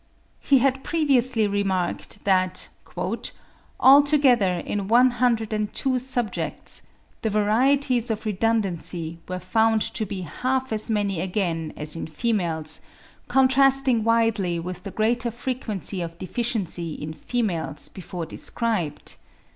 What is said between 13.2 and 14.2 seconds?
contrasting